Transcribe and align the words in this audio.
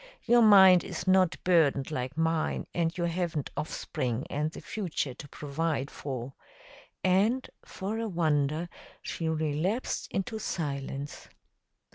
Your 0.25 0.41
mind 0.41 0.83
is 0.83 1.05
not 1.05 1.37
burdened 1.43 1.91
like 1.91 2.17
mine, 2.17 2.65
and 2.73 2.97
you 2.97 3.03
haven't 3.03 3.51
offspring 3.55 4.25
and 4.31 4.49
the 4.49 4.59
future 4.59 5.13
to 5.13 5.27
provide 5.27 5.91
for," 5.91 6.33
and, 7.03 7.47
for 7.63 7.99
a 7.99 8.07
wonder, 8.09 8.67
she 9.03 9.29
relapsed 9.29 10.07
into 10.09 10.39
silence. 10.39 11.27